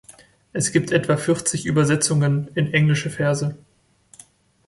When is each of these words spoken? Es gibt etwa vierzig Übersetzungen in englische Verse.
Es 0.51 0.71
gibt 0.71 0.91
etwa 0.91 1.15
vierzig 1.15 1.67
Übersetzungen 1.67 2.47
in 2.55 2.73
englische 2.73 3.11
Verse. 3.11 3.55